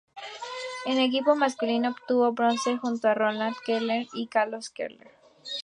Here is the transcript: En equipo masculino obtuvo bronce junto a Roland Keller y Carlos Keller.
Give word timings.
En 0.87 0.97
equipo 0.99 1.35
masculino 1.35 1.89
obtuvo 1.91 2.31
bronce 2.33 2.75
junto 2.75 3.07
a 3.07 3.13
Roland 3.13 3.55
Keller 3.63 4.07
y 4.13 4.25
Carlos 4.25 4.71
Keller. 4.71 5.11